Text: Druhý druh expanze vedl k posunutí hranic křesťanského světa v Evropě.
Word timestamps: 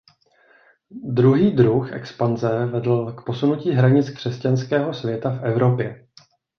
Druhý 1.03 1.51
druh 1.55 1.91
expanze 1.93 2.65
vedl 2.65 3.11
k 3.11 3.23
posunutí 3.25 3.71
hranic 3.71 4.09
křesťanského 4.09 4.93
světa 4.93 5.29
v 5.29 5.43
Evropě. 5.43 6.07